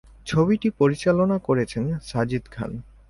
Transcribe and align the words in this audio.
ছবিটি 0.25 0.67
পরিচালনা 0.79 1.37
করেছেন 1.39 1.85
সাজিদ 2.01 2.43
খান। 2.51 2.71